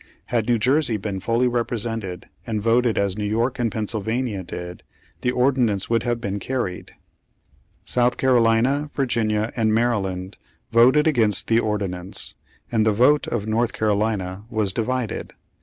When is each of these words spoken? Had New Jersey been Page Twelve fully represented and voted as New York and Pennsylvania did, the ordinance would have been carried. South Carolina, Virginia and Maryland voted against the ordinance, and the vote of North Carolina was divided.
Had 0.33 0.47
New 0.47 0.57
Jersey 0.57 0.97
been 0.97 1.17
Page 1.17 1.25
Twelve 1.25 1.37
fully 1.37 1.47
represented 1.47 2.27
and 2.47 2.59
voted 2.59 2.97
as 2.97 3.15
New 3.15 3.23
York 3.23 3.59
and 3.59 3.71
Pennsylvania 3.71 4.41
did, 4.41 4.81
the 5.21 5.29
ordinance 5.29 5.91
would 5.91 6.01
have 6.01 6.19
been 6.19 6.39
carried. 6.39 6.95
South 7.85 8.17
Carolina, 8.17 8.89
Virginia 8.93 9.53
and 9.55 9.75
Maryland 9.75 10.37
voted 10.71 11.05
against 11.05 11.47
the 11.49 11.59
ordinance, 11.59 12.33
and 12.71 12.83
the 12.83 12.91
vote 12.93 13.27
of 13.27 13.45
North 13.45 13.73
Carolina 13.73 14.43
was 14.49 14.73
divided. 14.73 15.33